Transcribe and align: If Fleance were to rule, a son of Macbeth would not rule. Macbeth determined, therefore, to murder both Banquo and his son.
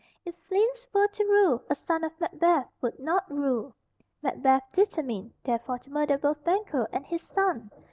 If 0.25 0.33
Fleance 0.49 0.87
were 0.91 1.07
to 1.07 1.23
rule, 1.25 1.63
a 1.69 1.75
son 1.75 2.03
of 2.03 2.19
Macbeth 2.19 2.67
would 2.81 2.97
not 2.97 3.31
rule. 3.31 3.75
Macbeth 4.23 4.63
determined, 4.73 5.31
therefore, 5.43 5.77
to 5.77 5.91
murder 5.91 6.17
both 6.17 6.43
Banquo 6.43 6.87
and 6.91 7.05
his 7.05 7.21
son. 7.21 7.69